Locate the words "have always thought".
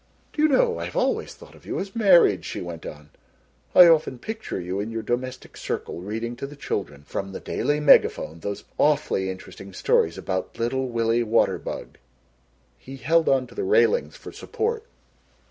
0.85-1.53